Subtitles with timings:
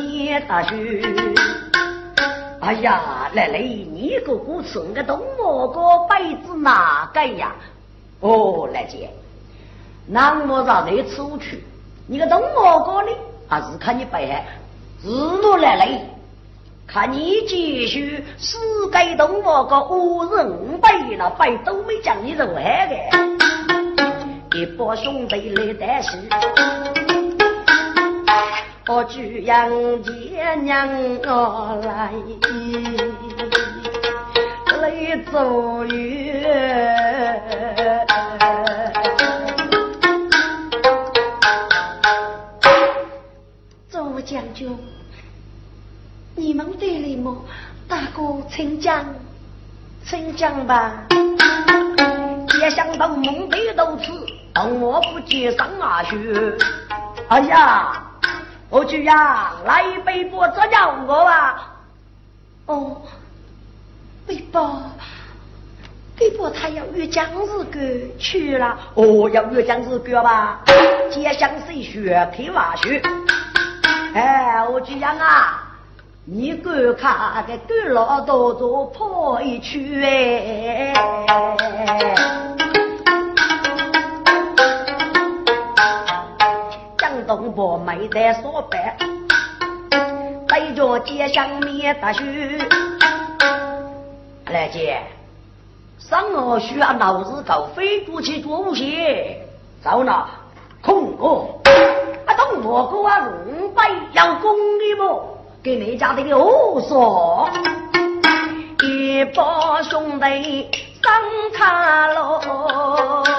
[0.00, 1.02] 上们灭大去。
[2.60, 7.52] 哎呀，来来，你个姑吃个东蘑菇白子哪个呀？
[8.20, 9.10] 哦，来姐，
[10.06, 11.64] 那我让你出去，
[12.06, 13.08] 你个东蘑菇呢？
[13.48, 14.44] 还是看你白，
[15.02, 16.00] 日落来来，
[16.86, 18.58] 看你继续死
[18.90, 27.09] 该东蘑菇五人白了，白都没讲你肉害的，一帮兄弟来但是。
[28.92, 29.70] 我举阳
[30.02, 30.88] 爹娘
[31.24, 32.12] 我来，
[34.82, 37.40] 来走远。
[43.88, 44.76] 周将军，
[46.34, 47.44] 你们队里么？
[47.86, 49.04] 大哥，请讲，
[50.04, 51.06] 请讲吧。
[52.60, 54.10] 也想到梦里都吃，
[54.52, 56.58] 等我不接上啊去。
[57.28, 58.09] 哎呀！
[58.70, 61.74] 我去呀，来一杯波这叫我啊！
[62.66, 63.02] 哦，
[64.28, 64.80] 背包，
[66.16, 67.80] 背包他要越江日歌
[68.16, 68.78] 去了。
[68.94, 70.60] 哦，要越江日歌吧？
[71.10, 73.02] 街乡谁学开话学？
[74.14, 75.66] 哎，我去呀啊！
[76.24, 80.94] 你观看个狗老多多跑一去哎。
[87.30, 88.96] 东坡没得所办，
[90.48, 92.58] 背着街上面大雪。
[94.46, 95.00] 来姐，
[95.96, 99.46] 上我需要脑子搞飞过去做无些，
[99.80, 100.28] 走了，
[100.82, 101.62] 空我，
[102.26, 105.22] 啊东坡哥啊，龙背要公的不？
[105.62, 107.48] 给你家的啰嗦，
[108.82, 110.68] 一帮兄弟
[111.00, 111.12] 上
[111.56, 113.29] 茶楼。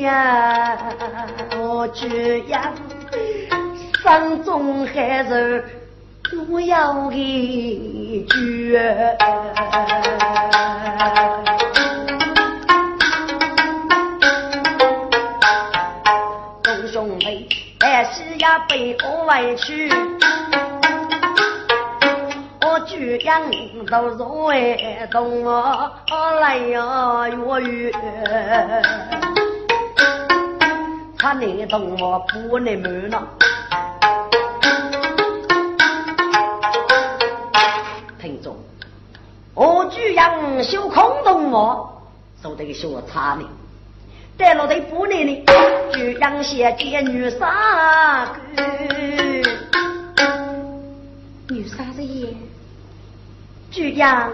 [0.00, 0.78] 呀，
[1.58, 2.72] 我这样
[4.02, 5.64] 山中孩子
[6.48, 8.78] 我要一句。
[16.62, 17.48] 众兄弟，
[17.78, 19.92] 但是呀被我委屈，
[22.62, 23.42] 我居然
[23.90, 25.92] 都作为同我
[26.40, 27.94] 来呀越狱。
[31.22, 33.28] 他那同我不能瞒了，
[38.18, 38.56] 听众，
[39.52, 42.02] 我居然修空洞我，
[42.40, 43.46] 说这个修差呢，
[44.38, 45.44] 带了的不能呢，
[45.92, 48.24] 居然写给女杀
[48.56, 48.62] 个，
[51.50, 52.34] 女杀子也，
[53.70, 54.32] 居然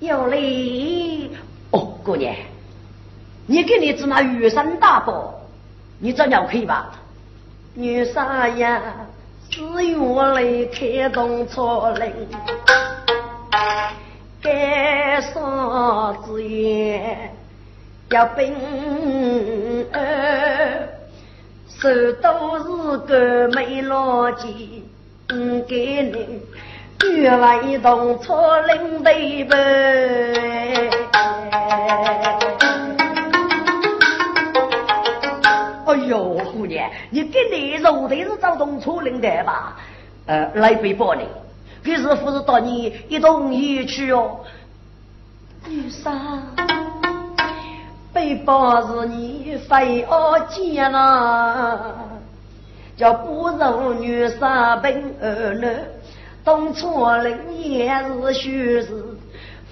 [0.00, 1.30] 有理。
[1.70, 2.36] 哦，姑娘，
[3.46, 5.38] 你给你只那玉山大宝。
[6.04, 6.90] 你这样可以吧？
[7.74, 8.82] 女啥呀？
[9.48, 12.12] 只有我来开动错铃，
[14.42, 17.30] 该啥子也
[18.10, 18.52] 要兵
[19.92, 20.88] 儿，
[21.68, 21.88] 手
[22.20, 24.84] 都是个没逻辑，
[25.28, 26.42] 嗯，给你
[27.16, 29.54] 越来动错铃对不？
[37.10, 39.76] 你跟你肉的是找东楚领的吧？
[40.26, 41.22] 呃，来背包呢？
[41.84, 44.38] 可是不是到你一同一去哦？
[45.66, 46.12] 女生，
[48.12, 51.94] 背包是你非要见了，
[52.96, 54.38] 叫不如女生
[54.80, 55.68] 本儿呢？
[56.44, 59.04] 东楚领也是虚实，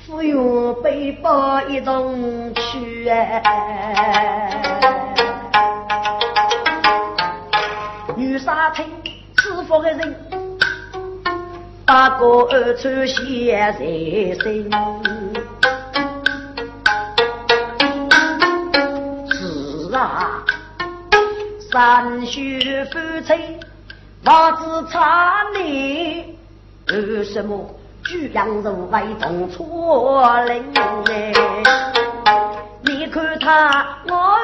[0.07, 4.90] 不用背包一同去哎。
[8.45, 8.87] 杀听
[9.37, 10.15] 知府的人，
[11.85, 13.85] 大哥二穿鞋在
[14.43, 14.71] 身。
[19.31, 20.43] 是啊，
[21.71, 23.35] 三须夫妻，
[24.25, 26.39] 娃子差你，
[26.89, 27.59] 为什么
[28.05, 30.83] 举阳人为同错灵呢。
[32.83, 34.39] 你看他我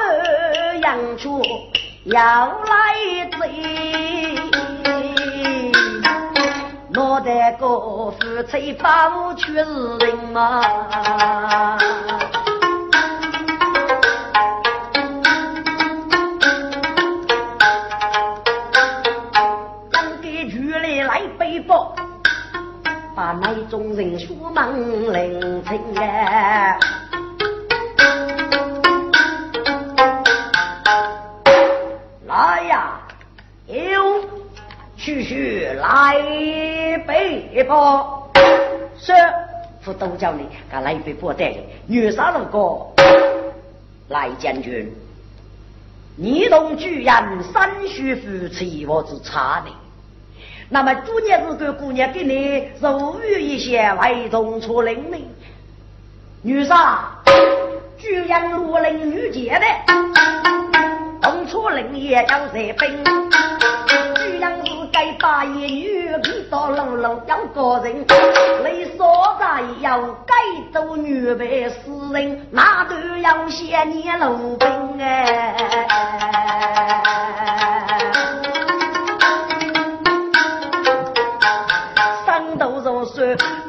[0.83, 1.41] 养出
[2.07, 4.35] 要来追，
[6.95, 7.67] 我的个
[8.11, 8.17] 夫
[8.49, 10.61] 妻保全是人嘛？
[23.15, 26.76] 把那众人说门领情哎，
[37.67, 38.31] 背包，
[38.97, 39.11] 是
[39.81, 41.53] 副都叫你，给来背包带
[41.85, 42.93] 女杀路过，
[44.07, 44.89] 来将军，
[46.15, 49.71] 你同居人三叔夫妻，我是差的。
[50.69, 55.17] 那么，姑娘如果姑娘给你授予一些外中出令呢？
[56.43, 57.17] 女杀，
[57.97, 59.65] 居阳罗令女杰的，
[61.21, 63.03] 东出令也要热兵。
[64.15, 65.96] 居阳是该把一女
[66.49, 68.05] 到楼楼要个人，
[68.63, 70.33] 你所在要该
[70.71, 71.75] 做女白诗
[72.11, 75.55] 人，那都要先念路兵哎。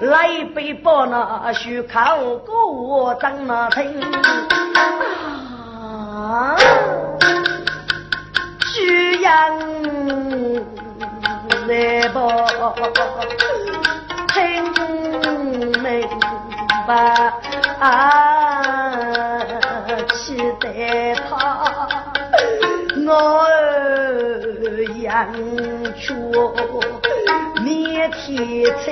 [0.01, 2.17] 来背包那需靠
[2.47, 4.01] 过张那听。
[5.91, 6.57] 啊，
[8.73, 9.31] 需要
[11.69, 12.19] 来不
[14.33, 14.39] 听
[15.83, 16.09] 明
[16.87, 16.95] 白
[17.79, 19.39] 啊，
[20.15, 21.87] 期待他
[23.07, 23.11] 我
[25.03, 25.31] 养
[26.01, 26.07] 出
[27.63, 28.89] 面天青。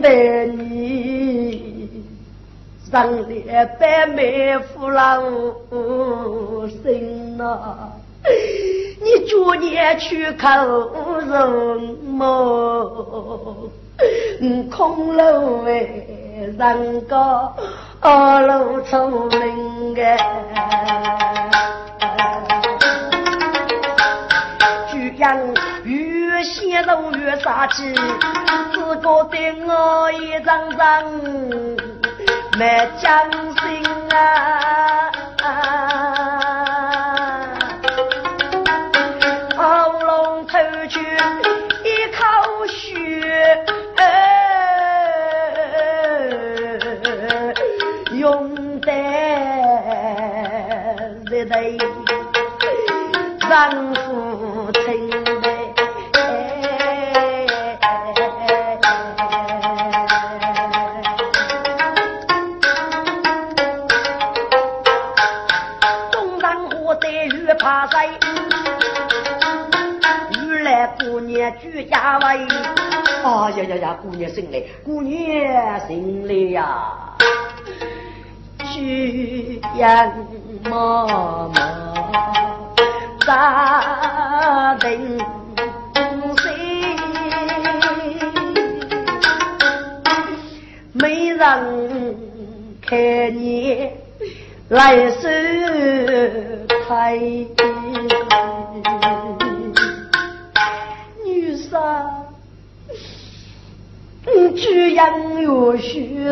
[0.00, 2.04] 对你
[2.90, 5.22] 上列百美夫老
[6.82, 7.92] 心呐。
[9.00, 10.46] 你逐年去口
[11.20, 13.70] 人么？
[14.70, 16.04] 空楼为
[16.56, 17.52] 人家，
[18.00, 20.02] 二楼聪明个。
[24.90, 25.54] 居然
[26.66, 28.00] 越显露越杀气，只
[28.72, 29.08] 觉得
[29.66, 31.04] 我一张张
[32.58, 34.77] 没将心啊！
[73.24, 76.92] 啊呀呀呀，姑娘醒来，姑娘醒来呀，
[78.72, 80.12] 居阳
[80.64, 81.54] 妈妈。
[83.26, 85.18] 家庭
[86.38, 86.96] 心，
[90.94, 92.16] 没人
[92.80, 92.98] 看
[93.36, 93.90] 你
[94.70, 97.18] 来是开。
[101.26, 102.17] 女杀，
[104.36, 106.22] 你居然有许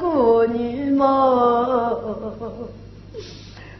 [0.00, 1.90] 个女吗？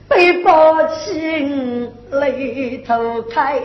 [0.08, 3.60] 被抱起泪头开，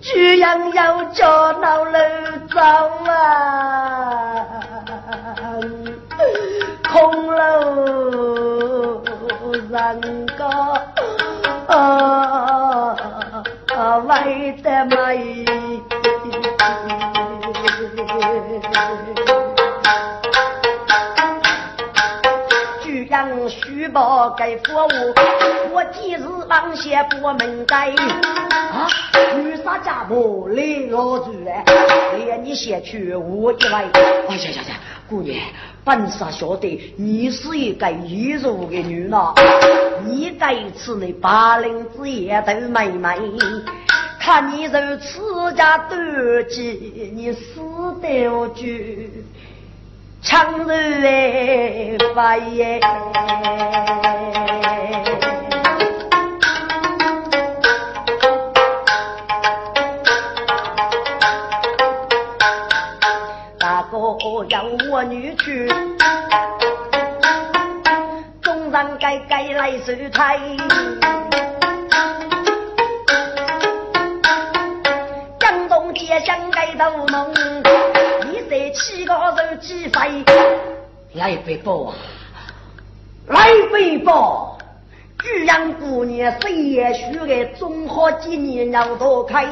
[0.00, 1.98] 居然要叫老楼
[2.48, 2.60] 走
[3.06, 4.46] 啊！
[6.92, 9.02] 空楼
[9.70, 10.26] 人。
[10.38, 10.44] 家
[11.66, 12.94] 啊，
[14.06, 14.68] 为得
[23.92, 25.14] 报给父母，
[25.72, 27.90] 我今日忙些不门该
[28.70, 28.86] 啊！
[29.36, 31.64] 女杀家婆来老主哎，
[32.16, 33.72] 连你先去我一位。
[33.72, 34.74] 哎呀呀呀，
[35.08, 35.36] 姑娘，
[35.84, 39.34] 本少晓得你是一个易柔的女呢，
[40.04, 43.16] 你该吃那八零子叶头妹妹，
[44.20, 45.98] 看你如此家短
[46.48, 47.60] 计，你死
[48.02, 49.10] 得去，
[50.22, 52.80] 强人发言。
[64.58, 65.72] 要我女婿。
[69.00, 70.40] 该该来收台，
[75.38, 77.30] 江东街巷街头弄，
[78.26, 80.24] 你这七个人几飞？
[81.14, 81.94] 来北宝啊，
[83.28, 84.47] 来北宝。
[84.47, 84.47] 居
[85.44, 89.46] 然姑娘谁也许个综合几年要多开，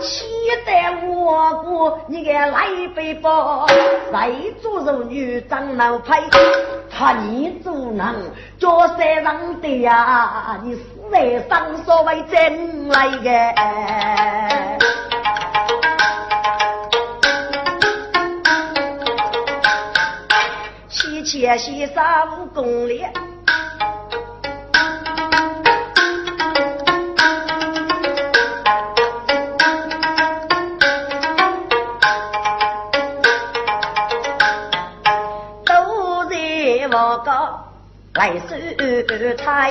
[0.00, 0.26] 期
[0.66, 3.66] 待我国你个来北宝，
[4.12, 6.22] 再做肉女长老派，
[6.90, 8.04] 他你做人
[8.58, 10.60] 做谁让的呀？
[10.64, 13.54] 你是来上所谓真来的，
[20.88, 23.04] 七千西沙五公里。
[38.14, 38.48] 来收
[39.38, 39.70] 菜，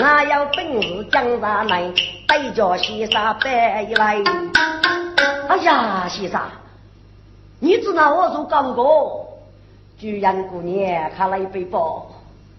[0.00, 1.92] 我要本事将咱来，
[2.26, 4.20] 带着西沙摆一来。
[5.48, 6.48] 哎呀，西沙，
[7.60, 9.28] 你知道我做干过？
[9.96, 12.04] 居然姑娘看了一杯包，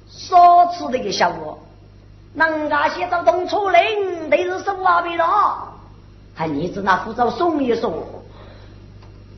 [0.08, 1.60] 少吃的个小我，
[2.34, 5.26] 人家先找东楚林，都是生娃味了，
[6.34, 8.15] 还你知那护照送一送。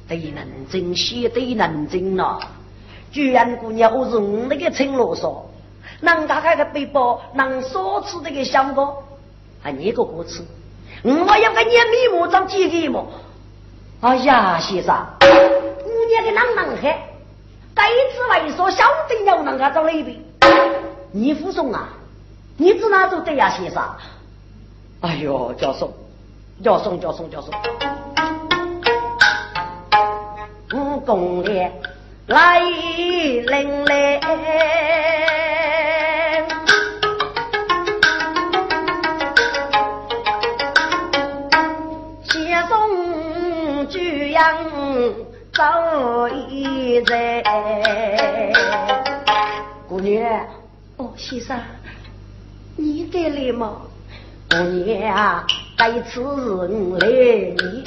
[0.08, 2.40] 得能真些，得能真呐！
[3.12, 5.50] 居然姑娘我是我那个陈罗说，
[6.02, 9.04] 能打开个背包，能少吃这个香果，
[9.62, 10.42] 还你个过吃？
[11.04, 13.08] 我要个捏米馍长几个馍？
[14.02, 16.96] 哎呀，先生，姑娘的啷啷黑，
[17.74, 20.18] 该吃外说小丁要啷个找那边？
[21.12, 21.90] 你服送啊？
[22.58, 23.84] 你指哪做对呀，先生？
[25.02, 25.92] 哎呦，叫送，
[26.64, 27.54] 叫送，叫送，叫送。
[30.74, 31.72] 武功烈
[32.28, 34.20] 来领来，
[42.24, 44.44] 先送举阳
[45.54, 45.64] 走
[46.50, 47.42] 一载。
[49.88, 50.46] 姑娘，
[50.98, 51.58] 哦，先生，
[52.76, 53.84] 你得来吗？
[54.50, 55.46] 姑娘，
[55.78, 56.20] 该次
[57.00, 57.84] 来你。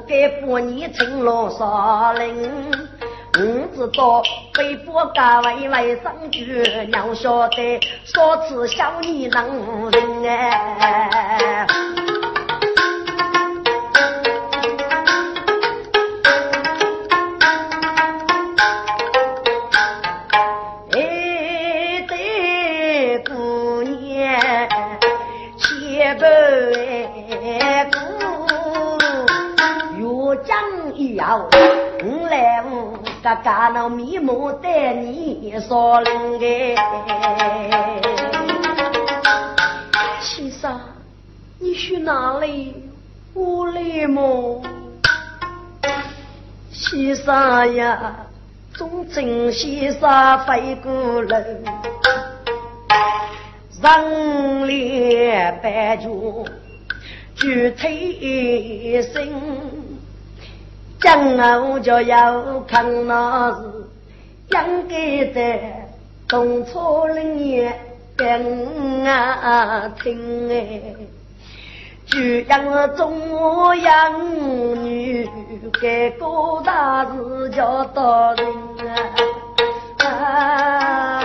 [0.00, 2.70] 给不你成了杀人，
[3.34, 3.40] 我
[3.74, 4.22] 知道
[4.54, 6.62] 北部家为为生局，
[6.92, 11.66] 要晓得说次小女能人哎。
[31.18, 32.92] 我来我
[33.22, 36.76] 嘎嘎那面目带你说灵哎，
[40.20, 40.78] 先生，
[41.58, 42.74] 你去哪里？
[43.32, 44.62] 我来么？
[46.70, 48.14] 先生呀，
[48.74, 51.42] 忠贞先生飞过来，
[53.80, 56.46] 让脸白住，
[57.36, 59.85] 举腿身。
[61.00, 63.58] 将我就要看那是
[64.50, 65.88] 应该在
[66.28, 67.72] 东初林也
[68.16, 70.80] 跟啊听哎，
[72.06, 75.28] 就让中央女
[75.80, 76.26] 给各
[76.64, 78.46] 大事叫到人
[79.98, 81.15] 啊。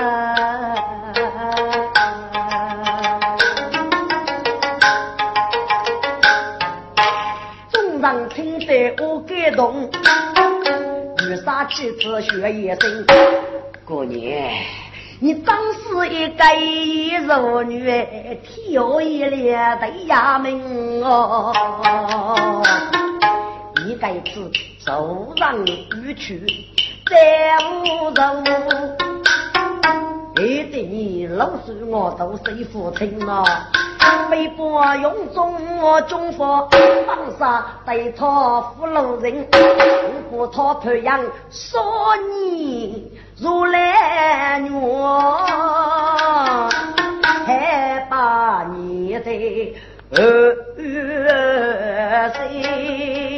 [8.99, 9.89] 我感动，
[11.27, 13.05] 雨洒几次血也深。
[13.83, 14.21] 姑娘，
[15.19, 17.83] 你真是一个柔女，
[18.41, 21.51] 挑一脸的衙门哦。
[23.86, 24.39] 你该知
[24.79, 26.41] 受让与去
[27.10, 28.43] 再无人，
[30.41, 33.45] 爱对你老说我都是负亲了。
[34.32, 36.67] 微博用中我中佛，
[37.06, 41.80] 放杀对他俘虏人，如果他培养说
[42.34, 44.71] 你如来女，
[47.45, 49.75] 还把你的
[50.10, 50.56] 儿
[52.49, 53.31] 心。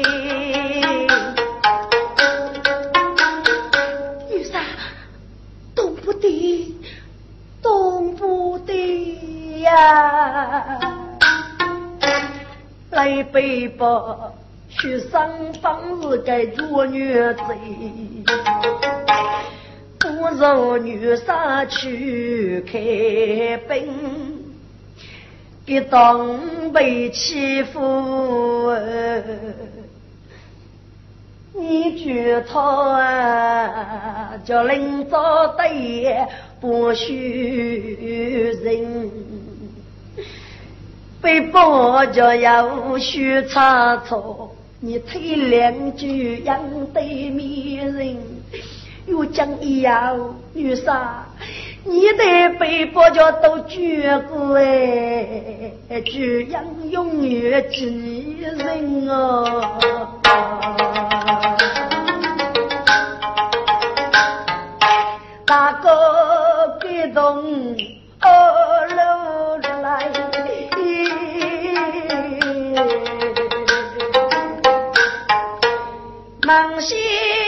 [12.92, 14.34] 来背包，
[14.70, 15.30] 去上
[15.62, 17.44] 方是该做女贼，
[20.00, 20.08] 不
[20.40, 23.94] 让女杀去开兵。
[25.66, 28.74] 给东北欺负，
[31.54, 32.60] 你觉他
[33.00, 35.64] 啊，叫领导的
[36.60, 39.10] 不许人，
[41.24, 46.60] 被迫就要许差错，你推两句养
[46.94, 48.18] 对面人，
[49.06, 51.26] 又讲一样女杀。
[51.86, 59.80] 你的背包叫都绝过哎，这样永远记人啊！
[65.46, 65.90] 大哥
[76.46, 77.43] 忙些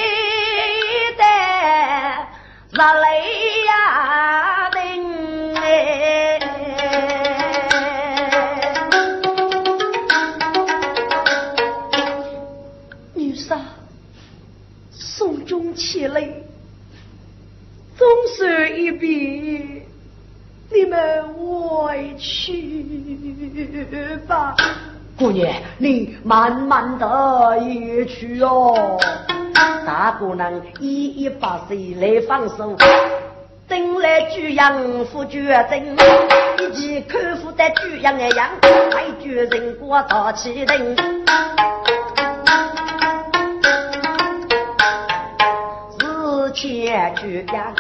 [26.26, 28.98] 慢慢的一去哦。
[29.86, 32.76] 大姑娘一一把谁来放手，
[33.68, 35.96] 等来举阳夫决定，
[36.60, 38.50] 一起看护的举阳的样，
[38.92, 40.96] 还决人过早起定。
[46.56, 47.76] 千句言，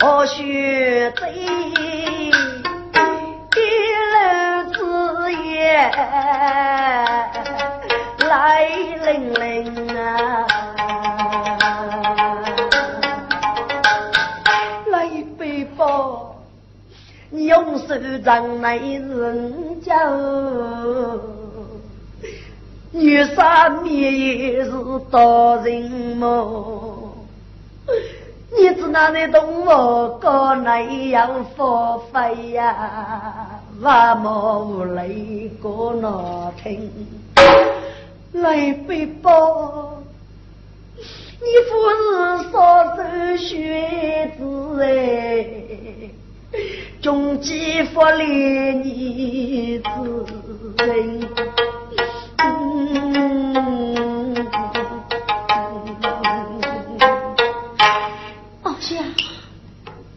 [0.00, 1.30] 何须醉？
[1.34, 1.65] 一
[17.78, 19.94] 手掌来人家，
[22.92, 24.70] 女杀灭也是
[25.10, 25.82] 大人
[26.16, 27.12] 么？
[28.58, 33.60] 你只那里动我哥那样佛费呀？
[33.82, 36.90] 我无泪过那听
[38.32, 40.00] 来背包，
[40.96, 42.04] 你不是
[42.50, 42.54] 少
[42.96, 42.98] 收
[43.36, 44.40] 学子
[44.82, 44.86] 哎，
[47.06, 48.24] 终极福利
[48.82, 51.20] 你自认。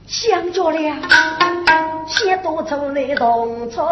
[0.07, 0.95] 想着了，
[2.07, 3.85] 先多出来动错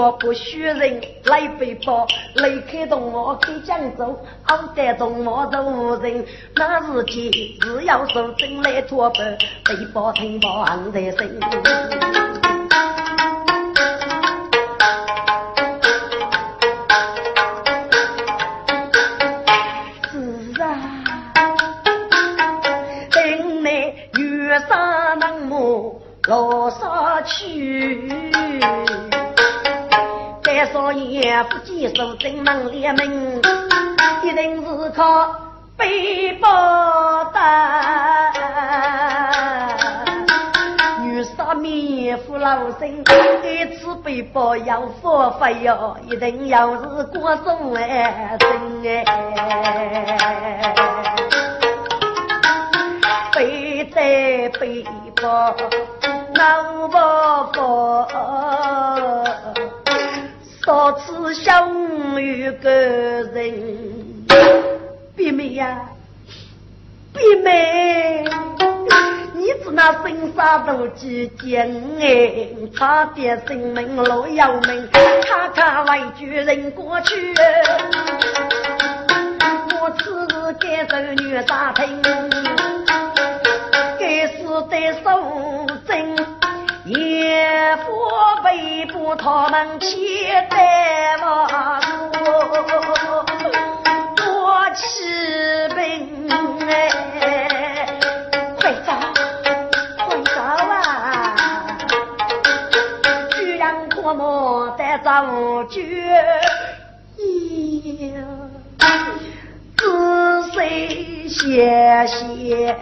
[0.00, 9.18] 我，不许人来背包，离开动我去江州，熬得动我无人，那日间只要手真来托背，
[9.66, 12.29] 背包听包昂在身。
[31.44, 33.40] 不接受正门联盟，
[34.22, 35.34] 一定是靠
[35.76, 37.40] 背包的。
[41.02, 48.50] 女杀面夫老身，一次背包要付费哟，一定要是过送来真
[48.84, 49.04] 哎，
[53.34, 54.84] 背在背
[55.22, 55.54] 包。
[56.34, 58.06] 老伯伯，
[60.70, 63.52] 少次相遇个人，
[65.16, 65.80] 妹妹呀，
[67.12, 68.24] 妹妹，
[69.34, 72.46] 你知那生杀斗之间哎，
[72.78, 74.88] 差点性命落要命，
[75.26, 77.34] 卡卡为救人过去，
[79.80, 82.00] 我此时该受女杀听，
[83.98, 86.19] 该死的受。
[87.84, 88.08] 父
[88.42, 91.26] 背不他们期待我，
[94.26, 94.80] 我起
[95.74, 95.78] 兵
[96.68, 96.70] 哎，
[98.60, 98.92] 快走，
[100.06, 100.74] 快走啊！
[103.32, 105.08] 居然可莫得早
[105.64, 105.80] 绝
[108.14, 108.14] 呀，
[109.76, 109.82] 仔
[110.52, 112.76] 细写写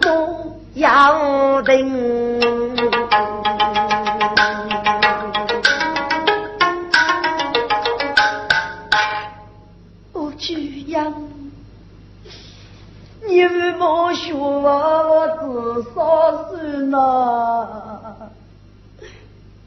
[0.00, 3.03] 莫要定。
[13.34, 13.42] 你
[13.76, 16.96] 莫说我自少是那，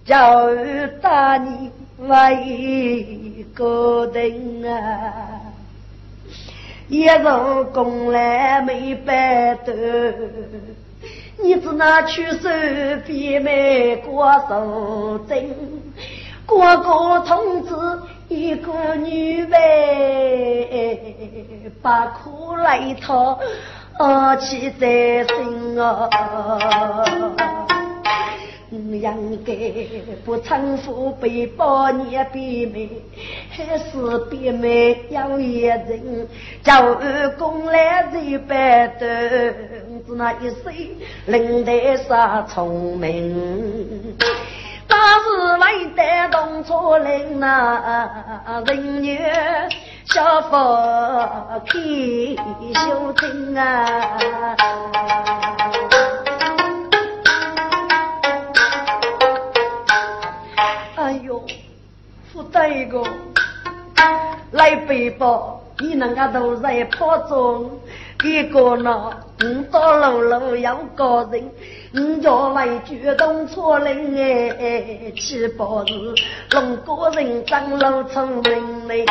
[0.05, 5.41] 教育大你为个人啊，
[6.87, 9.73] 一入宫来没白头，
[11.43, 12.47] 你只拿去手
[13.05, 15.53] 边没过手针，
[16.45, 17.75] 哥哥同志。
[18.29, 19.57] 一个女娃，
[21.81, 23.39] 把苦来讨，
[23.97, 26.09] 儿气在心啊。
[29.01, 29.53] 养该
[30.25, 32.89] 不称呼被包年比妹，
[33.49, 36.27] 还是比妹要一人，
[36.63, 39.05] 叫二公来最白头，
[40.05, 40.91] 只那一岁，
[41.25, 44.17] 人得啥聪明。
[44.89, 49.69] 那是为带动错人呐，人缘
[50.05, 50.77] 小佛
[51.65, 51.79] 开
[52.73, 54.55] 修真啊！
[60.95, 61.41] 哎呦，
[62.33, 63.03] 不得一个
[64.51, 67.69] 来背包，你那个都在跑中，
[68.23, 69.11] 一个呢，
[69.43, 71.51] 五道路路有个人。
[71.91, 74.15] 你叫为举动错人
[74.59, 76.13] 哎，七八日
[76.51, 79.05] 龙国人长露出名来。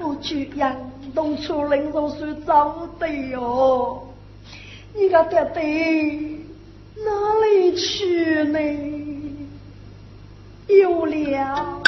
[0.00, 0.74] 我去杨
[1.14, 4.02] 东出人都是找的哟，
[4.94, 5.62] 你个爹爹
[7.04, 7.10] 哪
[7.44, 9.03] 里去呢？
[10.68, 11.82] 有了。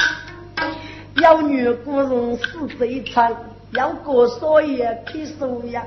[1.21, 3.31] 要女古人死贼长，
[3.71, 5.83] 要过少爷去收养。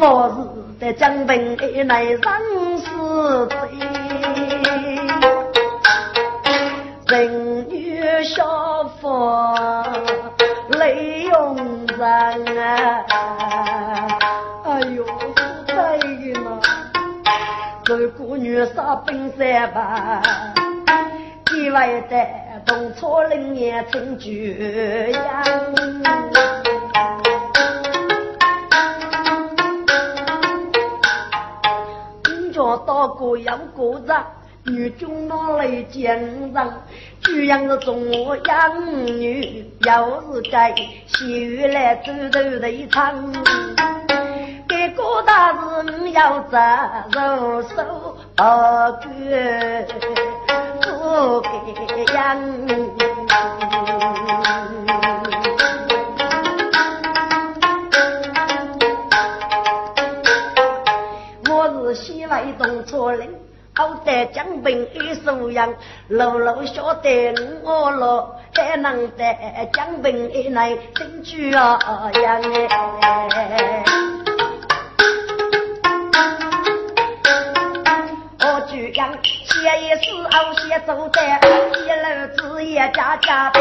[0.00, 0.36] 我是
[0.80, 2.40] 在江边来上
[2.78, 3.56] 死贼，
[7.06, 9.08] 人女小妇
[10.78, 13.04] 泪涌人啊！
[14.64, 15.04] 哎呦，
[15.68, 16.60] 再一个，
[17.84, 20.20] 这姑娘杀本山吧，
[21.62, 22.26] 意外的。
[22.64, 25.44] 东错人也成绝样，
[32.24, 34.12] 人家大哥要过日，
[34.70, 36.52] 女中哪来见人？
[37.24, 40.72] 居然是中我养女，要是该
[41.06, 43.32] 喜悦来走头的一场，
[44.68, 46.56] 给个大事要责
[47.12, 50.21] 任手二哥。
[51.12, 51.48] 不给
[52.14, 52.40] 养，
[61.50, 63.28] 我是西来东错人，
[63.74, 65.74] 好在江边一收养，
[66.08, 71.78] 老老晓得我了，还能在江边一来真居啊
[72.22, 73.84] 养哎。
[78.40, 79.12] 我居养。
[79.62, 81.38] 夜夜是熬些走在
[81.76, 83.60] 一楼子也家家的，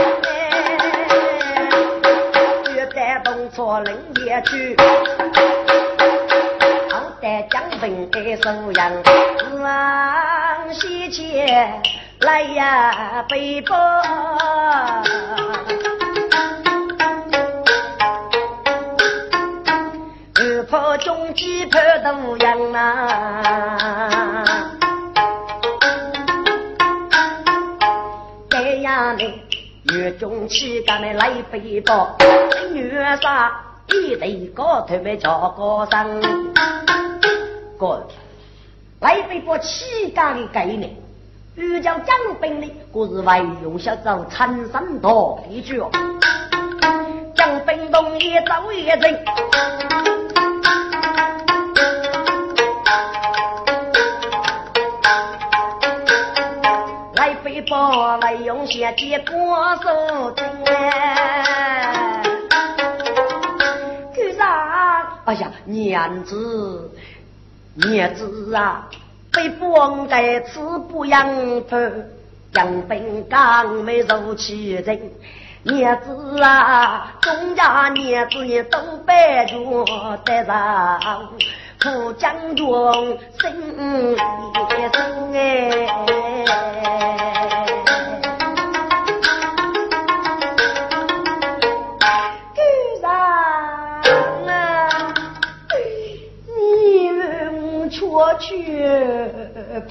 [2.73, 4.75] 越带动错人也去，
[6.89, 8.91] 好带江本的收养，
[9.61, 11.79] 往西前
[12.21, 13.75] 来呀背包，
[20.33, 24.10] 二婆中鸡婆都养啊。
[29.83, 32.15] 女中气干的来背包，
[32.71, 33.51] 女杀
[33.87, 36.21] 一对高头没叫高声。
[37.79, 38.07] 哥，
[38.99, 40.95] 来背包气干的概念，
[41.55, 45.89] 遇叫江兵的，可是为用小走产生多一句哦。
[47.35, 50.30] 江兵东一走一阵。
[57.73, 60.45] 我来用些的过手针，
[64.13, 64.45] 可让
[65.23, 66.91] 哎呀，娘子，
[67.75, 68.89] 娘子啊，
[69.31, 71.25] 被绑在此不扬
[71.69, 71.77] 头，
[72.55, 74.99] 杨兵刚没入其人。
[75.63, 79.55] 娘子啊，众家娘子也都摆着
[80.25, 81.29] 得上，
[81.79, 82.65] 副将军
[83.39, 83.49] 心
[84.11, 84.17] 一
[84.91, 85.87] 生哎。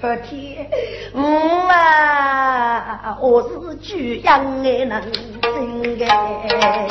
[0.01, 0.67] 破天，
[1.13, 1.21] 我
[1.69, 5.03] 啊，我是举养的能
[5.43, 6.89] 真哎。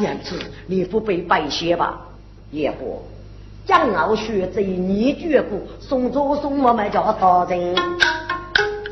[0.00, 2.00] 娘子，你不被拜谢吧？
[2.50, 3.00] 也不，
[3.64, 7.76] 江傲学贼，你绝不送走送我们叫大人。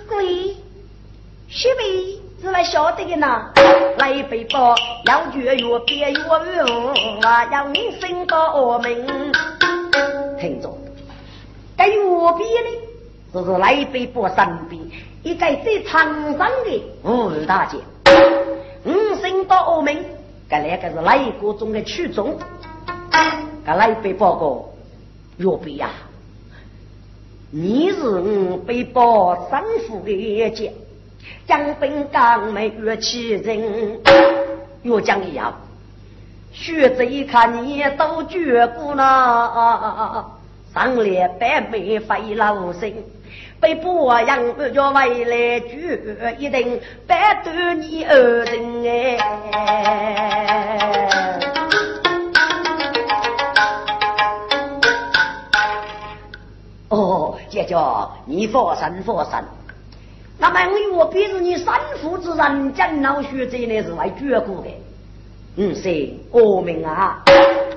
[0.08, 0.56] 贵，
[1.48, 3.50] 雪梅是来晓得的呢。
[3.98, 8.94] 来背包，要绝越别越远，要你升到我们。
[10.38, 10.72] 听着。
[11.76, 12.70] 在右边呢，
[13.32, 14.78] 就是来北坡山边
[15.22, 17.78] 一个最沧桑的五大姐。
[18.84, 19.96] 五星到澳门，
[20.50, 22.38] 这两个是来国中的曲中。
[23.64, 24.68] 这来北报告
[25.38, 25.88] 右边呀，
[27.50, 30.74] 你是我北报三府的一姐，
[31.46, 33.98] 江本刚没越起人，
[34.82, 35.54] 越讲一样，
[36.52, 40.38] 学子一看你都绝过了。
[40.72, 43.04] 上列百美费劳心，
[43.60, 49.18] 被波阳叫未来举，一定百断你二人哎。
[56.88, 57.76] 哦，姐姐，
[58.24, 59.34] 你放心放心。
[60.38, 60.58] 那么
[60.94, 64.70] 我便是你三父之人，将老学者呢是来绝过的。
[65.56, 67.22] 嗯，是我明啊。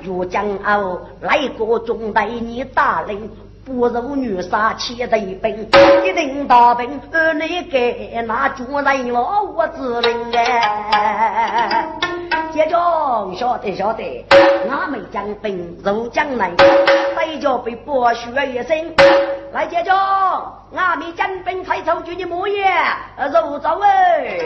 [0.05, 3.29] 若将傲来国中带你大领，
[3.65, 5.67] 不如女杀千贼兵，
[6.05, 11.87] 一定大兵而你给那主人我我之令哎！
[12.53, 14.25] 姐中晓得晓得，
[14.69, 16.51] 俺们将兵入江南，
[17.15, 18.93] 谁叫被剥削一生？
[19.51, 19.93] 来姐中，
[20.75, 22.67] 俺们将兵才抽军的模样，
[23.33, 24.39] 入走哎！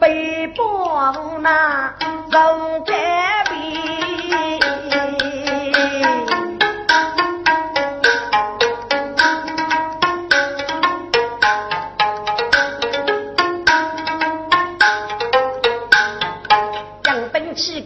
[0.00, 1.94] 被剥那
[2.28, 2.92] 入百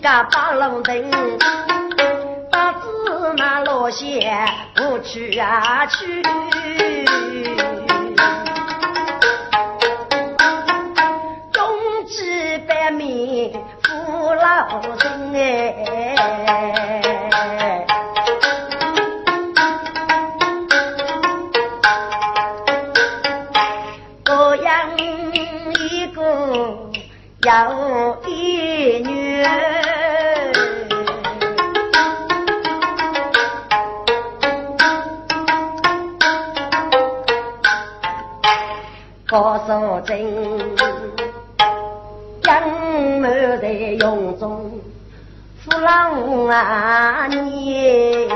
[0.07, 0.13] 兵。
[0.31, 1.11] 八路人，
[2.49, 2.87] 把子
[3.37, 4.07] 那落下
[4.73, 6.23] 不去啊去，
[11.53, 11.69] 终
[12.07, 16.15] 极百米父老人哎，
[24.23, 26.23] 各养一个
[27.43, 28.06] 要
[40.07, 40.25] 真，
[42.41, 42.63] 江
[43.21, 44.81] 满在涌中，
[45.59, 48.29] 父老啊你，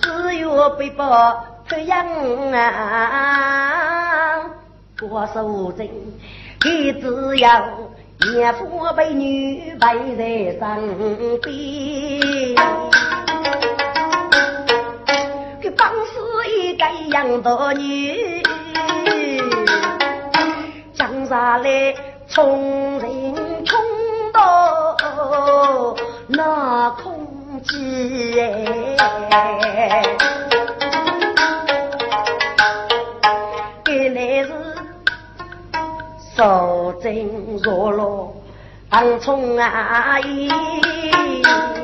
[0.00, 2.06] 只有背包出洋
[2.52, 4.40] 啊，
[4.96, 5.86] 高手真，
[6.64, 7.68] 你只要
[8.32, 10.22] 岳父被女陪在
[10.58, 12.45] 身边。
[17.16, 18.42] 一个样的女，
[20.92, 21.94] 江上来
[22.28, 23.80] 冲人冲
[24.34, 24.94] 到
[26.26, 28.34] 那空气，
[33.86, 34.52] 原来是
[36.36, 38.36] 受尽弱落
[38.90, 40.50] 当冲阿姨。
[40.50, 41.75] 啊，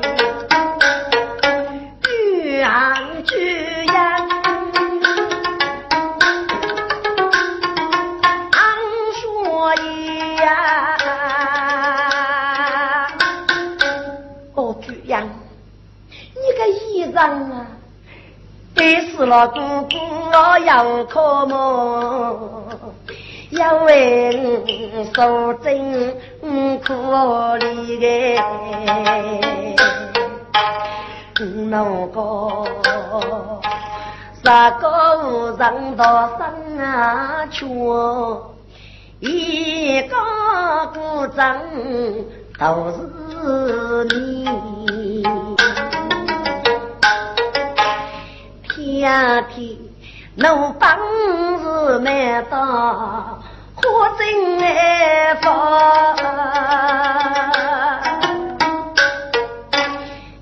[19.33, 19.97] 得死了姑姑
[20.31, 22.62] 我要可么？
[23.51, 23.92] 要为
[25.14, 25.71] 受尽
[26.85, 26.92] 苦
[27.57, 28.07] 里的，
[31.68, 31.73] 那
[32.09, 32.16] 个
[34.35, 34.45] 十
[34.81, 36.03] 个上到
[36.38, 36.40] 山
[36.79, 37.66] 啊去，
[39.21, 41.40] 一个锣鼓掌
[42.59, 42.97] 都是
[44.14, 44.45] 你，
[49.03, 49.77] 天天
[50.37, 50.97] 能帮
[51.59, 53.43] 是难当，
[53.75, 55.37] 活真难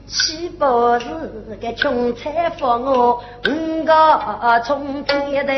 [0.07, 1.07] 岂不是
[1.59, 5.53] 个穷财富我五个冲天的？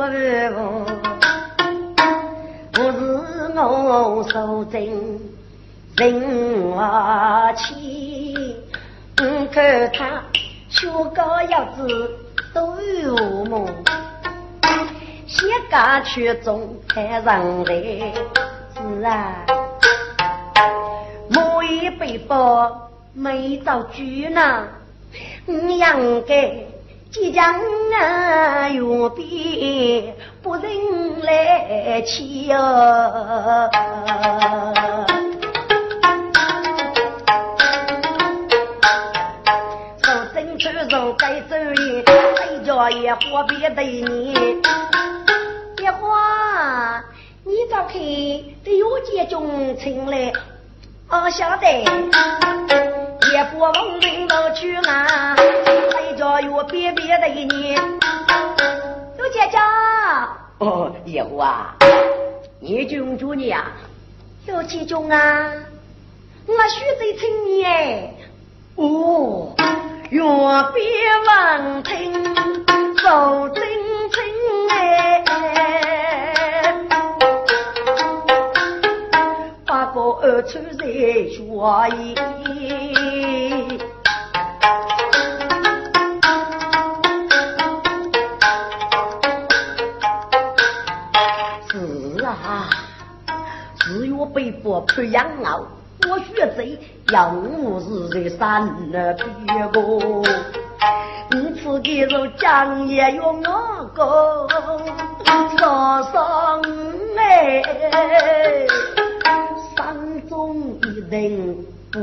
[0.00, 0.50] 不是
[3.54, 4.80] 我手真
[5.94, 8.56] 人话气，
[9.18, 10.24] 我看他
[10.70, 11.86] 学个样子
[12.54, 13.68] 都有梦，
[15.26, 17.74] 先干曲中太上来，
[18.74, 19.44] 是啊，
[21.36, 24.66] 我一背包没到居呢，
[25.44, 26.54] 你应该。
[27.12, 27.44] 即将
[28.00, 30.62] 啊，远边不忍
[31.22, 32.56] 来去哟。
[40.04, 42.04] 手伸出手该走哩，
[42.36, 44.62] 谁家野花别对你？
[45.76, 47.02] 别花，
[47.44, 50.32] 你早看得有几种情来？
[51.08, 51.66] 我晓得，
[53.32, 55.34] 野花风铃都去啊。
[56.38, 57.82] 叫我别别的一年，
[59.18, 59.58] 陆姐姐。
[60.58, 61.74] 哦，有啊，
[62.60, 63.66] 你中住你呀？
[64.46, 65.52] 陆姐中啊，
[66.46, 68.14] 我许在请你哎。
[68.76, 69.54] 哦，
[70.10, 70.24] 愿
[70.72, 70.82] 别
[71.26, 72.12] 忘听，
[73.02, 73.64] 走真
[74.10, 74.22] 情
[74.70, 75.24] 哎。
[79.66, 80.86] 八个二处在
[81.34, 82.14] 说意。
[94.32, 95.66] 被迫培养我，
[96.08, 96.78] 我学贼
[97.12, 99.26] 要我是在山那边
[99.72, 100.24] 过，
[101.32, 104.48] 你此给肉讲也用我个
[105.58, 106.62] 杀生
[107.16, 107.62] 哎，
[109.76, 111.56] 山中一人
[111.90, 111.96] 不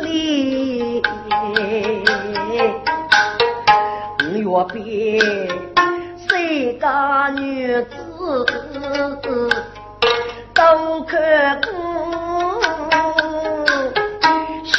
[0.00, 1.02] 离，
[4.46, 5.18] 我别
[6.28, 7.88] 谁家女子。
[10.62, 11.16] 都可
[11.60, 12.62] 过，
[14.64, 14.72] 需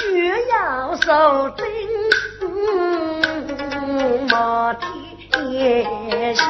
[0.48, 1.60] 要受真
[4.30, 5.84] 莫天
[6.34, 6.42] 心。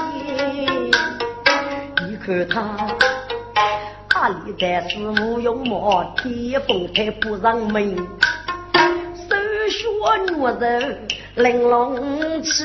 [2.06, 2.56] 你看他
[4.14, 9.36] 阿里的是无用马天风台不让门，手
[9.68, 9.80] 学
[10.30, 11.08] 女人
[11.38, 12.64] 玲珑起，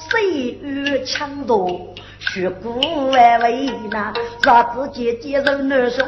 [0.00, 1.94] 岁月强夺？
[2.36, 2.78] 学古
[3.12, 4.12] 来为难，
[4.42, 6.06] 让自己接受难兄，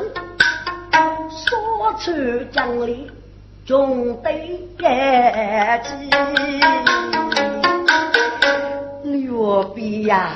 [1.31, 2.13] 说出
[2.53, 3.11] 讲理，
[3.65, 6.11] 总得感激。
[9.03, 10.33] 牛逼呀！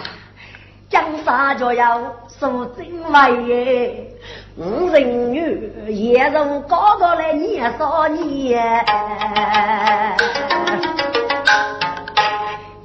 [0.89, 2.01] 江山就要
[2.41, 4.17] 守正位，
[4.57, 8.83] 五人女也从高高来念少年，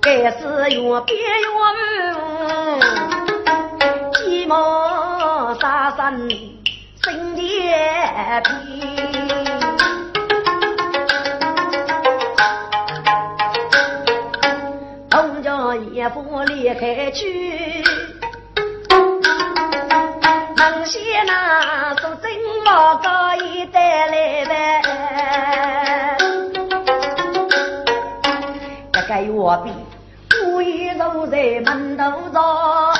[0.01, 2.26] 该是越变越
[4.47, 4.49] 慢。
[4.49, 6.29] 鸡毛沙身
[7.03, 8.49] 心也皮，
[15.09, 17.83] 同着爷夫离开去，
[20.55, 22.31] 能些那说真
[22.65, 24.81] 话可以带来呗，
[28.93, 29.33] 这个月
[29.63, 29.73] 饼。
[30.29, 31.35] 故意坐在
[31.65, 32.96] 门头上，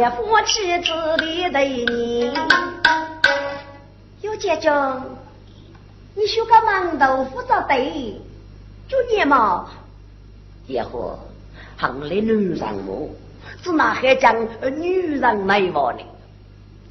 [0.00, 2.32] 也夫妻子的对你。
[4.22, 4.70] 有姐姐，
[6.14, 8.18] 你修个馒头负责对，
[8.88, 9.68] 就你嘛。
[10.66, 11.18] 也夫，
[11.76, 13.10] 行里女人么？
[13.62, 14.34] 只拿还讲
[14.78, 16.00] 女人没话呢？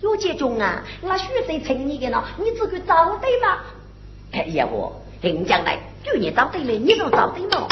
[0.02, 2.24] 有姐姐啊，我许谁请你的呢？
[2.38, 3.58] 你只管找对吗？
[4.34, 7.68] 哎呀，我新疆来，就你找对了，你就找对嘛。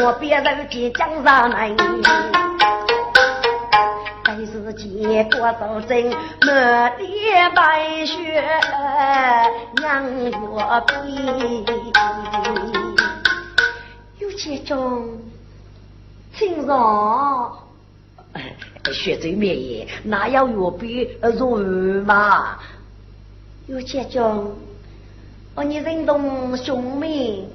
[0.00, 1.74] 我别人见江山来，
[4.44, 6.04] 是见多少真
[6.44, 8.44] 满脸白雪
[9.76, 10.30] 娘月
[10.86, 10.92] 比。
[14.18, 15.18] 有姐中，
[16.34, 17.62] 请坐。
[18.92, 22.58] 血州灭也，哪有月比如嘛？
[23.66, 24.54] 岳姐中，
[25.54, 27.48] 我你认同兄妹，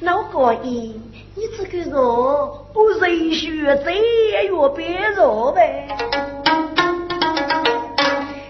[0.00, 1.00] 那我可以，
[1.34, 4.00] 你这个弱，我人血贼
[4.48, 5.88] 越别弱呗。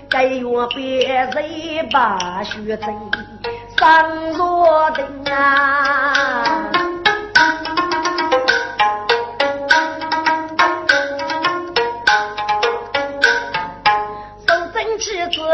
[0.09, 2.87] 该越别人把血贼
[3.77, 6.71] 上若定啊？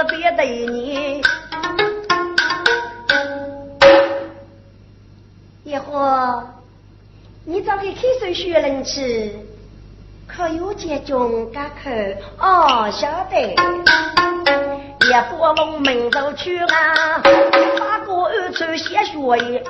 [0.08, 1.22] 别对你，
[5.64, 6.42] 一会
[7.44, 9.30] 你找个开水学人吃，
[10.26, 11.90] 可有这种家口？
[12.38, 14.13] 哦，晓得。
[15.10, 17.20] 也不问门走去啊，
[17.78, 19.64] 八个二处写学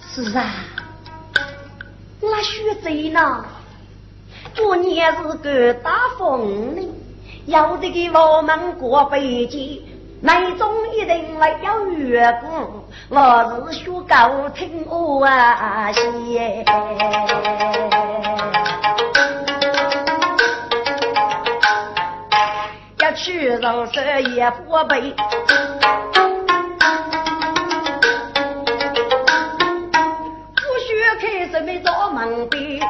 [0.00, 0.44] 是啊，
[2.20, 3.44] 那学贼呢？
[4.56, 6.82] 过年是个大风呢。
[7.46, 9.82] 要得给我们过北京，
[10.22, 12.70] 内中一定会有月光。
[13.10, 16.64] 我是学高听我啊些，
[23.24, 24.02] 要去肉色
[24.34, 25.14] 也不背，
[30.54, 30.86] 不许
[31.18, 32.80] 开什么做门的。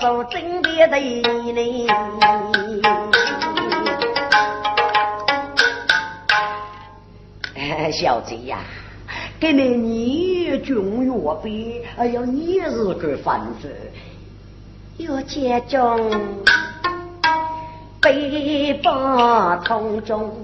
[0.00, 1.86] 手真别的呢，
[8.02, 8.58] 小姐呀，
[9.38, 13.72] 给你你中药费，哎呀，你是个贩子，
[14.96, 16.10] 有这种
[18.00, 20.34] 背包从中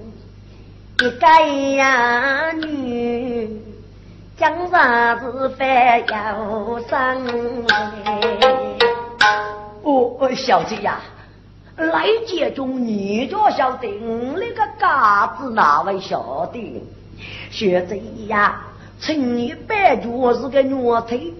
[1.00, 1.26] 一个
[1.74, 3.60] 呀女，
[4.36, 7.66] 讲啥子非要生。
[9.82, 11.00] 哦，小姐呀，
[11.74, 13.88] 来接中你就晓得，
[14.36, 16.80] 那个嘎子哪位晓得？
[17.50, 18.60] 学姐呀，
[19.00, 21.32] 趁你白脚是个娘腿，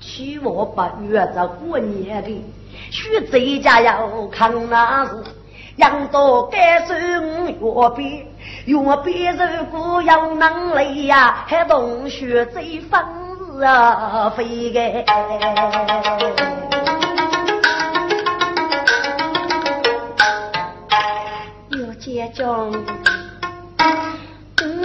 [0.00, 2.44] 七我八月在过年的，
[2.90, 5.12] 学姐家要看那是，
[5.76, 8.26] 养到该收月饼，
[8.66, 13.00] 月饼如果要能来呀，还同学姐分
[13.54, 14.80] 是啊，飞个。
[22.34, 22.72] 中，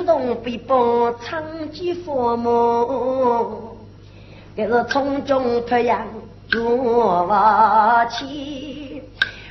[0.04, 3.78] 东东北北长吉父母，
[4.56, 6.08] 这是从中培养
[6.50, 9.04] 做娃起，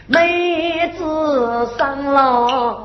[0.08, 2.84] 妹子上了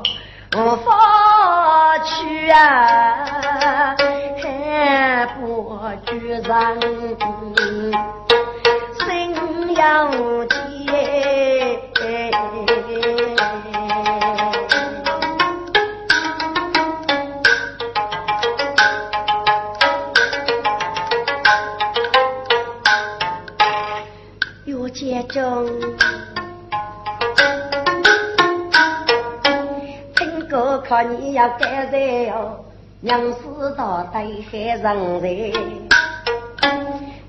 [0.56, 3.96] 无法去啊，
[4.40, 6.80] 还不居然
[9.00, 9.34] 心
[9.74, 10.08] 要
[10.46, 11.55] 结。
[25.28, 25.66] 中，
[30.14, 31.98] 听歌可你要改在
[32.32, 32.64] 哦，
[33.00, 34.92] 娘子到底还人，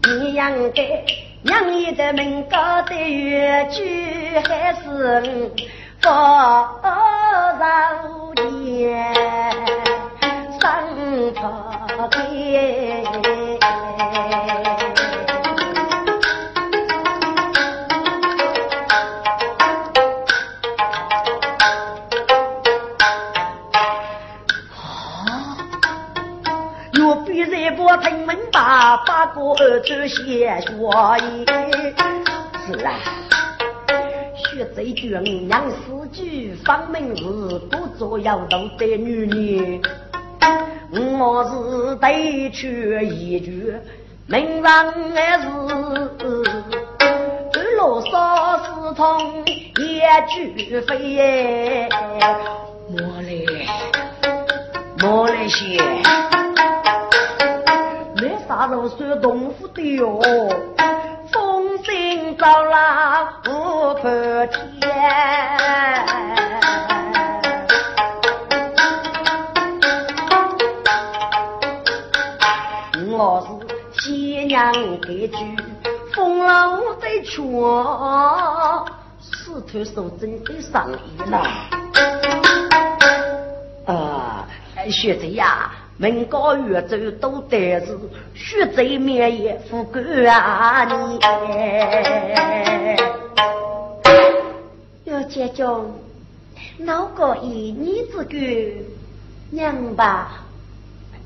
[0.03, 1.03] 你应该
[1.41, 5.21] 娘一的门高的越剧还是
[6.01, 6.79] 不饶
[8.35, 9.13] 年
[10.59, 11.41] 生他
[12.07, 13.26] 的。
[29.59, 30.71] 儿子写学
[31.17, 31.45] 艺，
[32.67, 32.93] 是啊，
[34.35, 37.23] 学这句娘四句，方门是
[37.71, 39.81] 不做摇头的女人。
[40.91, 43.73] 我是得去一句，
[44.27, 45.47] 门上还是
[47.77, 49.99] 罗少四通一
[50.29, 51.89] 句非，
[52.89, 53.31] 莫来
[54.99, 55.96] 莫来写。
[58.97, 60.19] 算东府的哟，
[61.31, 63.51] 风声早浪不
[64.01, 64.09] 破
[64.47, 64.57] 天。
[73.11, 73.61] 我
[74.01, 75.55] 是西娘的句，
[76.15, 78.83] 风浪在闯，
[79.21, 81.37] 石头手真的上衣了。
[83.85, 84.47] 啊，
[84.89, 85.69] 学贼呀，
[85.99, 87.97] 门高月走都得是
[88.35, 91.19] 学贼面也富贵啊你。
[95.05, 95.91] 有姐中，
[96.77, 98.85] 哪个一女子句
[99.49, 100.43] 娘吧？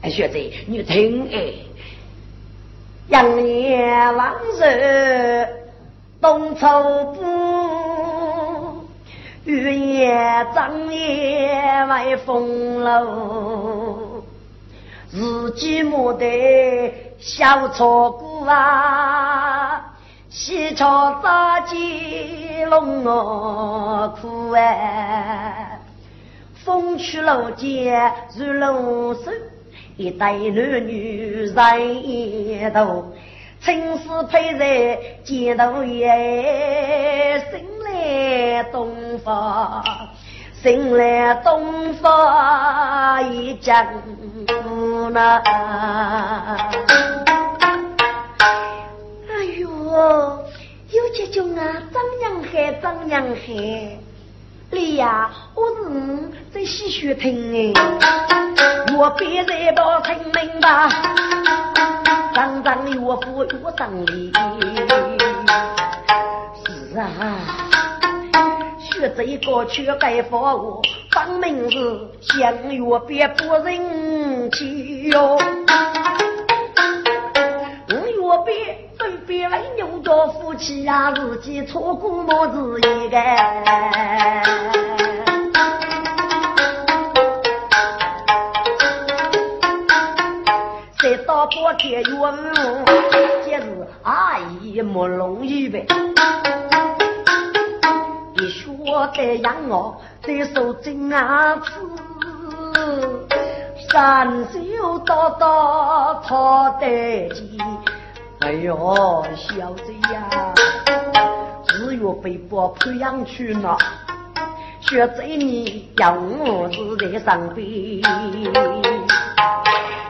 [0.03, 1.53] 哎，学贼，你听哎。
[3.09, 5.45] 杨年王日
[6.21, 8.87] 东抽布，
[9.43, 10.15] 玉叶
[10.55, 13.70] 张叶外风楼，
[15.11, 19.93] 自己莫得小错过啊，
[20.29, 25.79] 西桥杂技龙我苦哎，
[26.63, 29.31] 风去楼间如龙首。
[29.97, 33.11] 一代男女人一头，
[33.61, 39.83] 青丝配在肩头也，醒来东方，
[40.61, 43.83] 醒来东方一江
[45.11, 45.37] 那。
[49.27, 49.67] 哎呦，
[50.91, 53.97] 有这种啊，张娘海，张娘海。
[54.69, 60.87] 你呀，我是你在洗雪亭哎，我别在到清明吧，
[62.35, 64.31] 张张岳父岳张里。
[69.01, 70.79] 学这个却该放我，
[71.09, 75.39] 分明是相约别不人气哟。
[77.89, 78.77] 我约别。
[78.99, 83.17] 分别为牛做夫妻呀，自己错过么子一个？
[90.99, 92.85] 谁到过天月五，
[93.43, 95.87] 今日阿姨莫容易呗。
[98.83, 101.63] 一说的养我，得受尽啊子，
[103.91, 107.57] 三手刀刀操得急。
[108.39, 110.27] 哎呦，小子呀，
[111.67, 113.77] 只有被迫培养去了，
[114.79, 118.01] 学这你要我是在上边，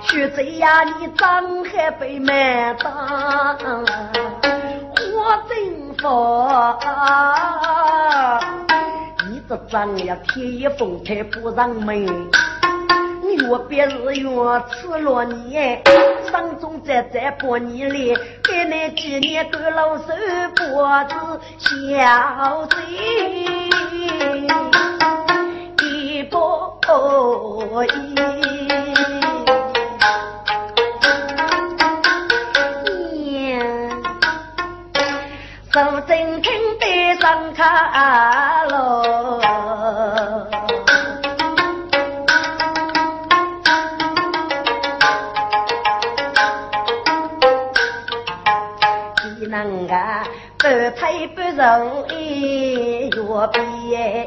[0.02, 3.84] 学这呀你长还被满当，
[5.14, 6.08] 我真服，
[9.52, 12.08] 这长呀天一风才不上门。
[13.50, 14.30] 我别日月
[14.70, 15.58] 吃了你，
[16.32, 20.06] 上中再再把你来，给你几年个老手
[20.56, 22.80] 脖子小嘴，
[25.86, 26.80] 一波
[27.84, 28.81] 一，
[37.22, 39.00] 上卡喽。
[50.58, 50.68] 不
[51.00, 54.26] 配不容易，若别。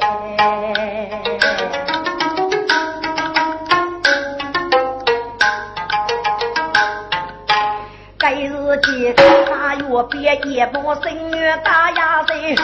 [8.75, 9.15] 该日间
[9.45, 12.55] 他若别夜幕深月大呀谁？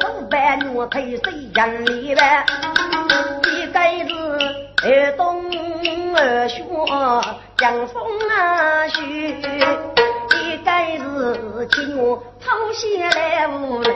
[0.00, 2.46] 上班女推谁人里呗？
[3.52, 4.08] 一该日
[4.82, 5.44] 二东
[6.16, 6.64] 二学。
[7.56, 9.02] 江风啊雪，
[10.40, 13.90] 一该是情我抛下来无泪。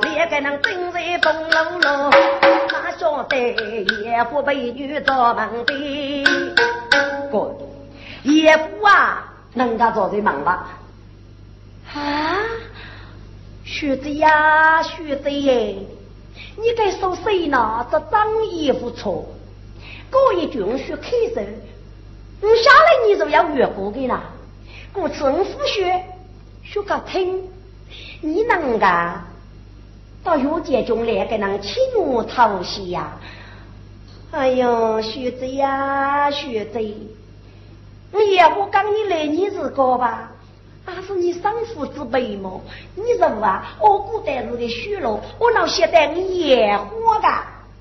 [0.00, 1.63] 两个人正在风楼
[3.34, 6.24] 得叶夫被女做忙的？
[7.30, 7.56] 哥，
[8.22, 10.78] 也不啊，人家做在忙吧？
[11.92, 12.36] 啊，
[13.64, 15.76] 学子呀，学子耶，
[16.56, 17.86] 你该说谁呢？
[17.90, 19.26] 这张衣服错。
[20.10, 21.40] 过一句我学开手，
[22.40, 24.22] 我下来你就要越过的啦。
[24.92, 26.04] 故此我复学
[26.62, 27.42] 学个听，
[28.20, 29.24] 你能噶
[30.24, 31.72] 到月界中来给人亲
[32.02, 33.12] 我讨喜呀？
[34.32, 40.30] 哎呦，学子呀，学子，你要我讲你来你是个吧？
[40.86, 42.60] 那是你丧父之辈么？
[42.96, 43.76] 你认啊？
[43.78, 47.28] 我古代日的血肉，我能写得你野火的？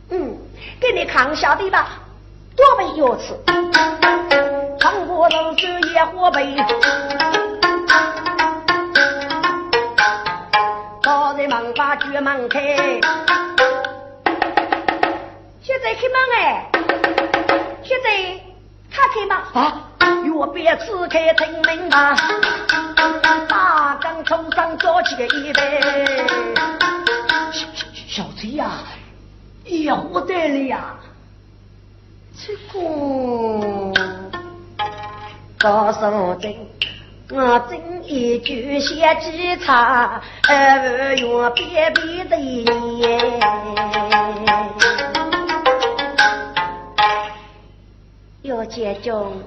[0.09, 0.37] 嗯，
[0.81, 2.01] 给你看下的吧？
[2.55, 3.39] 多没有次，
[4.79, 6.55] 唱过都是野火杯，
[11.13, 12.59] 到人忙把局门开，
[15.61, 16.71] 现在开门哎，
[17.83, 18.09] 现在
[18.89, 19.91] 开开门啊！
[20.23, 22.15] 月别此开听明白，
[23.47, 25.79] 大缸冲上做起个一杯。
[27.51, 27.67] 小
[28.07, 28.71] 小小呀，
[29.85, 30.95] 要不得了呀！
[32.35, 33.93] 这个
[35.59, 36.55] 高手真，
[37.35, 42.63] 我真一句写几场，二月别别的年。
[48.43, 49.41] 要见中，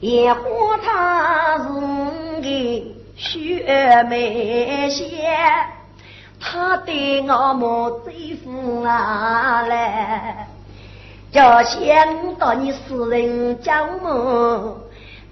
[0.00, 0.40] 烟花
[0.82, 1.64] 他是
[2.40, 2.46] 个
[3.16, 5.06] 雪梅仙，
[6.40, 10.48] 他对我莫追夫啊来，
[11.30, 14.74] 叫想到你私人家门，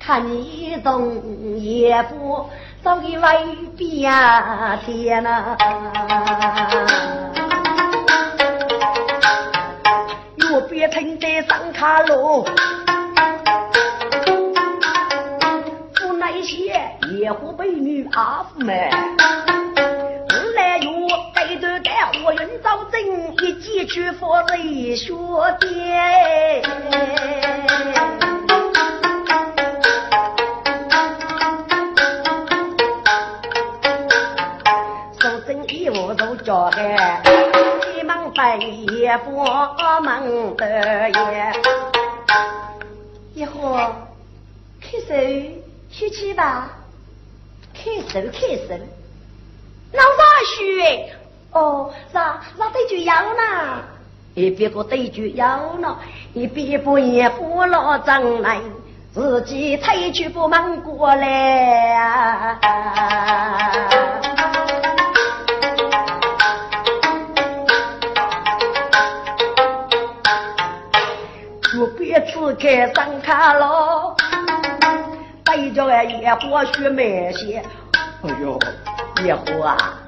[0.07, 2.49] 看你动也不
[2.81, 3.39] 早给外
[3.77, 4.09] 边
[4.87, 5.57] 天呐。
[10.53, 12.45] 我别听得上卡路，
[15.97, 16.81] 不那些
[17.19, 18.69] 野狐美女阿福们，
[20.55, 20.91] 来哟，
[21.35, 21.91] 该得的
[22.25, 25.13] 我人造真，一记去佛人学
[25.59, 26.63] 爹。
[36.47, 36.79] 服都叫的。
[38.37, 39.43] 半夜不
[40.03, 41.53] 忙的夜，
[43.35, 43.53] 一会
[44.79, 45.15] 开手
[45.91, 46.69] 休息吧，
[47.73, 48.79] 开手开手，
[49.91, 50.23] 那啥
[50.55, 51.15] 学？
[51.53, 53.83] 哦，啥啥对句要呢？
[54.35, 55.97] 一别个对句要呢，
[56.35, 58.61] 一别不也不老张来，
[59.15, 62.59] 自己退去不忙过来。
[72.39, 74.15] 此开上卡喽，
[75.43, 77.63] 带着个野火去买些。
[78.23, 78.59] 哎呦，
[79.25, 79.99] 野火啊！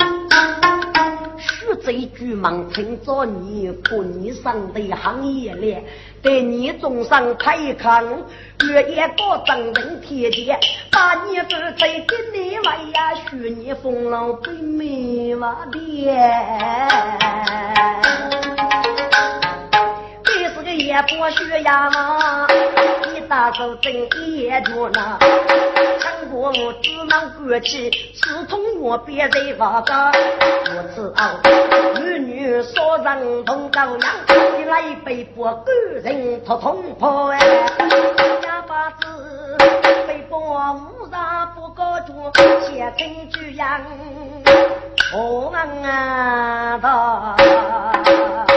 [1.38, 5.78] 徐贼巨蟒趁着你过你上的行业里，
[6.20, 8.04] 对你种上太康，
[8.62, 10.60] 月夜高张人天天，
[10.92, 11.46] 把你夫
[11.78, 15.78] 妻给你外呀，许你风浪最美哇的。
[20.78, 22.46] 也不需要嘛，
[23.12, 23.92] 你大手真
[24.32, 25.18] 也着呢。
[25.98, 29.92] 强过我只能过去，是同我别人发个。
[30.70, 34.12] 我知道女女所人同高粱，
[34.56, 35.72] 你来一杯不个
[36.02, 37.38] 人托同破哎。
[38.46, 39.56] 哑巴子
[40.06, 40.38] 被迫
[40.74, 43.80] 无上不高住，写成句样，
[45.12, 48.47] 我们啊的。